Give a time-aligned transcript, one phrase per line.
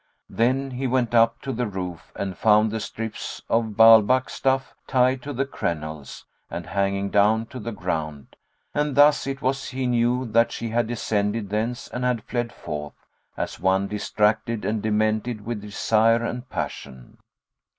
[0.31, 5.21] Then he went up to the roof and found the strips of Ba'albak stuff tied
[5.21, 8.35] to the crenelles and hanging down to the ground,
[8.73, 12.95] and thus it was he knew that she had descended thence and had fled forth,
[13.37, 17.19] as one distracted and demented with desire and passion.